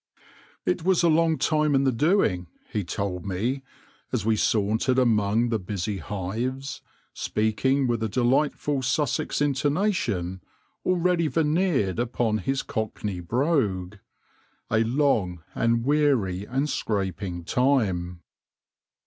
It 0.65 0.83
was 0.83 1.03
a 1.03 1.09
long 1.09 1.37
time 1.37 1.75
in 1.75 1.83
the 1.83 1.91
doing, 1.91 2.47
he 2.71 2.83
told 2.83 3.23
me, 3.23 3.61
as 4.11 4.25
we 4.25 4.35
sauntered 4.35 4.97
among 4.97 5.49
the 5.49 5.59
busy 5.59 5.97
hives, 5.99 6.81
speaking 7.13 7.85
with 7.85 8.01
a 8.01 8.09
de 8.09 8.23
lightful 8.23 8.81
Sussex 8.81 9.41
intonation 9.41 10.41
already 10.83 11.27
veneered 11.27 11.99
upon 11.99 12.39
his 12.39 12.63
Cockney 12.63 13.19
brogue— 13.19 13.97
a 14.71 14.79
long 14.83 15.43
and 15.53 15.85
weary 15.85 16.45
and 16.47 16.67
scraping 16.67 17.43
time. 17.43 18.21